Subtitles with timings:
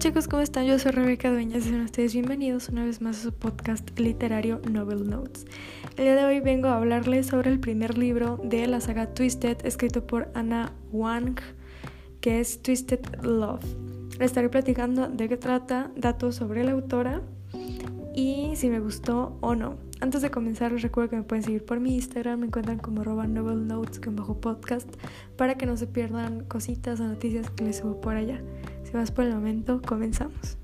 [0.00, 0.64] chicos, ¿cómo están?
[0.64, 4.58] Yo soy Rebeca Dueñas y sean ustedes bienvenidos una vez más a su podcast literario
[4.66, 5.44] Novel Notes.
[5.98, 9.58] El día de hoy vengo a hablarles sobre el primer libro de la saga Twisted,
[9.66, 11.38] escrito por Anna Wang,
[12.22, 13.62] que es Twisted Love.
[14.12, 17.20] Les estaré platicando de qué trata, datos sobre la autora
[18.14, 19.76] y si me gustó o no.
[20.00, 23.02] Antes de comenzar les recuerdo que me pueden seguir por mi Instagram, me encuentran como
[23.02, 24.88] arroba novel notes bajo podcast
[25.36, 28.40] para que no se pierdan cositas o noticias que les subo por allá.
[28.90, 30.58] Sin más por el momento, comenzamos.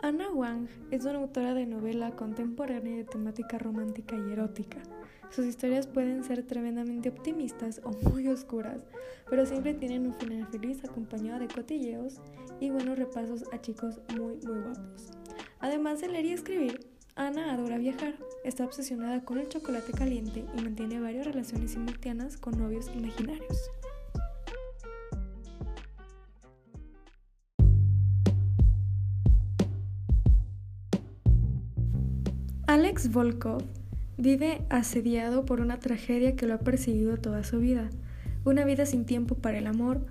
[0.00, 4.78] Anna Wang es una autora de novela contemporánea de temática romántica y erótica.
[5.30, 8.78] Sus historias pueden ser tremendamente optimistas o muy oscuras,
[9.28, 12.20] pero siempre tienen un final feliz acompañado de cotilleos
[12.60, 15.10] y buenos repasos a chicos muy muy guapos.
[15.58, 16.85] Además de leer y escribir,
[17.18, 22.58] Ana adora viajar, está obsesionada con el chocolate caliente y mantiene varias relaciones simultáneas con
[22.58, 23.70] novios imaginarios.
[32.66, 33.62] Alex Volkov
[34.18, 37.88] vive asediado por una tragedia que lo ha perseguido toda su vida,
[38.44, 40.04] una vida sin tiempo para el amor,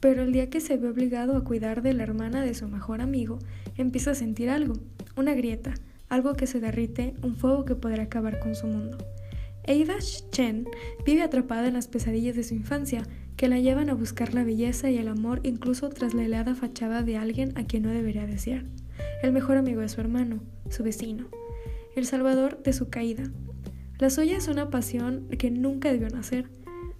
[0.00, 3.02] pero el día que se ve obligado a cuidar de la hermana de su mejor
[3.02, 3.40] amigo,
[3.76, 4.72] empieza a sentir algo,
[5.16, 5.74] una grieta,
[6.08, 8.98] algo que se derrite, un fuego que podrá acabar con su mundo.
[9.68, 9.98] Ava
[10.30, 10.66] Chen
[11.04, 13.02] vive atrapada en las pesadillas de su infancia,
[13.36, 17.02] que la llevan a buscar la belleza y el amor incluso tras la helada fachada
[17.02, 18.64] de alguien a quien no debería desear.
[19.22, 20.40] El mejor amigo de su hermano,
[20.70, 21.26] su vecino,
[21.96, 23.24] el salvador de su caída.
[23.98, 26.48] La suya es una pasión que nunca debió nacer,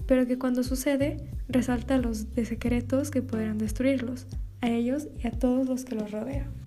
[0.07, 1.19] pero que cuando sucede
[1.49, 4.27] resalta los secretos que podrán destruirlos,
[4.61, 6.66] a ellos y a todos los que los rodean.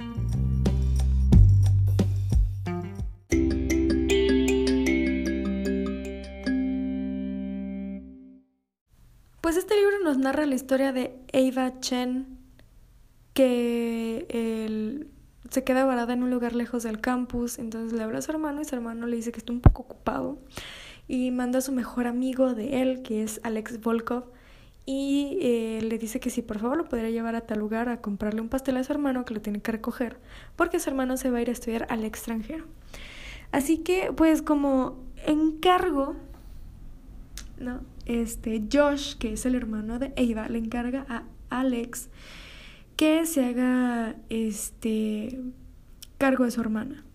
[9.49, 12.37] Pues este libro nos narra la historia de Ava Chen,
[13.33, 15.08] que
[15.49, 18.61] se queda varada en un lugar lejos del campus, entonces le habla a su hermano
[18.61, 20.37] y su hermano le dice que está un poco ocupado
[21.08, 24.26] y manda a su mejor amigo de él, que es Alex Volkov,
[24.86, 28.02] y eh, le dice que si por favor lo podría llevar a tal lugar a
[28.02, 30.20] comprarle un pastel a su hermano que lo tiene que recoger,
[30.58, 32.66] porque su hermano se va a ir a estudiar al extranjero.
[33.52, 36.16] Así que, pues como encargo,
[37.58, 37.80] ¿no?
[38.09, 42.09] Este Josh, que es el hermano de Ava, le encarga a Alex
[42.95, 45.39] que se haga este
[46.17, 47.05] cargo de su hermana.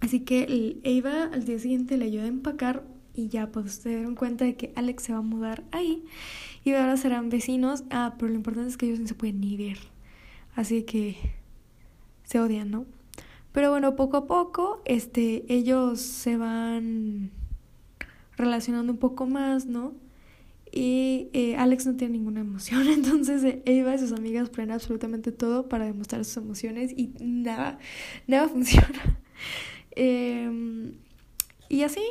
[0.00, 4.14] Así que Ava al día siguiente le ayuda a empacar y ya pues se dieron
[4.14, 6.04] cuenta de que Alex se va a mudar ahí
[6.64, 7.84] y ahora serán vecinos.
[7.90, 9.78] Ah, pero lo importante es que ellos no se pueden ni ver.
[10.54, 11.16] Así que
[12.24, 12.86] se odian, ¿no?
[13.52, 17.30] Pero bueno, poco a poco, este, ellos se van
[18.38, 19.94] relacionando un poco más, ¿no?
[20.70, 25.32] Y eh, Alex no tiene ninguna emoción, entonces eh, Eva y sus amigas ponen absolutamente
[25.32, 27.78] todo para demostrar sus emociones y nada,
[28.26, 29.20] nada funciona.
[29.90, 30.94] Em,
[31.68, 32.02] y así,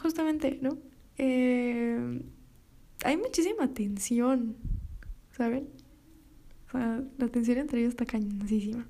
[0.00, 0.78] justamente, ¿no?
[1.16, 2.22] Em,
[3.04, 4.56] hay muchísima tensión,
[5.36, 5.68] ¿saben?
[6.68, 8.86] O sea, la tensión entre ellos está cañosísima.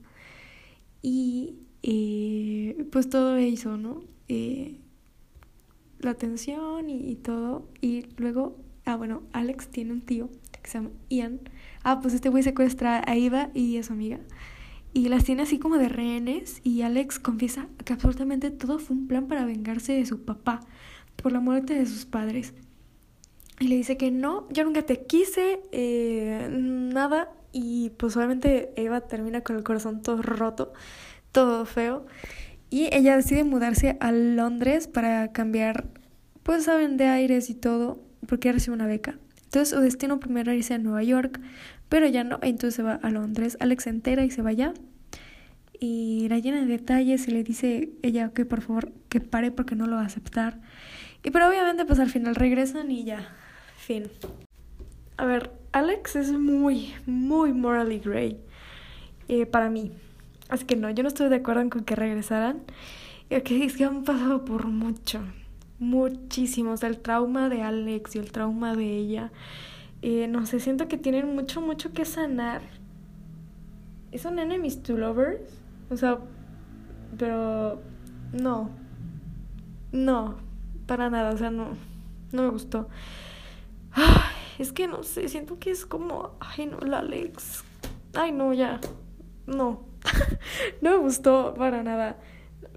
[1.00, 4.02] Y eh, pues todo eso, ¿no?
[6.00, 7.68] La atención y, todo.
[7.80, 10.30] Y luego, ah, bueno, Alex tiene un tío
[10.62, 11.40] que se llama Ian.
[11.82, 14.20] Ah, pues este güey secuestra a Eva y a su amiga.
[14.92, 16.60] Y las tiene así como de rehenes.
[16.62, 20.60] Y Alex confiesa que absolutamente todo fue un plan para vengarse de su papá
[21.16, 22.54] por la muerte de sus padres.
[23.60, 27.32] Y le dice que no, yo nunca te quise, eh, nada.
[27.52, 30.72] Y pues obviamente Eva termina con el corazón todo roto,
[31.32, 32.06] todo feo.
[32.70, 35.86] Y ella decide mudarse a Londres para cambiar,
[36.42, 39.18] pues saben, de aires y todo, porque recibe una beca.
[39.44, 41.40] Entonces su destino primero irse a Nueva York,
[41.88, 43.56] pero ya no, entonces se va a Londres.
[43.60, 44.74] Alex se entera y se va allá.
[45.80, 49.74] Y la llena de detalles y le dice ella que por favor que pare porque
[49.74, 50.60] no lo va a aceptar.
[51.24, 53.26] Y pero obviamente pues al final regresan y ya,
[53.76, 54.04] fin.
[55.16, 58.38] A ver, Alex es muy, muy morally gray
[59.28, 59.92] eh, para mí.
[60.48, 62.62] Así que no, yo no estoy de acuerdo con que regresaran.
[63.28, 65.20] Que es que han pasado por mucho,
[65.78, 66.72] muchísimo.
[66.72, 69.32] O sea, el trauma de Alex y el trauma de ella.
[70.00, 72.62] Eh, no sé, siento que tienen mucho, mucho que sanar.
[74.16, 75.42] ¿Son enemies to lovers?
[75.90, 76.18] O sea,
[77.18, 77.82] pero
[78.32, 78.70] no.
[79.92, 80.36] No,
[80.86, 81.70] para nada, o sea, no,
[82.32, 82.88] no me gustó.
[84.58, 87.62] Es que no sé, siento que es como, ay no, la Alex.
[88.14, 88.80] Ay no, ya.
[89.46, 89.87] No,
[90.80, 92.18] no me gustó para nada.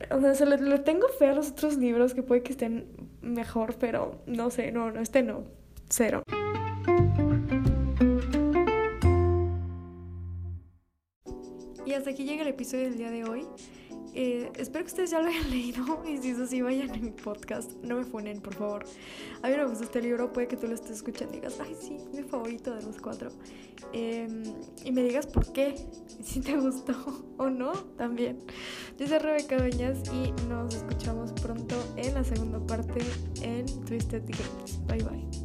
[0.10, 2.88] O sea, le, le, tengo fe a los otros libros que puede que estén
[3.22, 5.44] mejor, pero no sé, no, no, este no,
[5.90, 6.24] cero.
[11.86, 13.46] Y hasta aquí llega el episodio del día de hoy.
[14.14, 17.12] Eh, espero que ustedes ya lo hayan leído y si eso sí, vayan a mi
[17.12, 17.72] podcast.
[17.84, 18.86] No me funen, por favor.
[19.42, 21.76] A mí me gusta este libro, puede que tú lo estés escuchando y digas, ay,
[21.80, 23.30] sí, mi favorito de los cuatro.
[23.94, 24.44] Em,
[24.84, 25.76] y me digas por qué,
[26.24, 26.94] si te gustó
[27.38, 28.40] o no, también.
[28.98, 33.00] Yo soy Rebeca Dueñas y nos escuchamos pronto en la segunda parte
[33.42, 34.86] en Twisted Games.
[34.88, 35.41] Bye bye.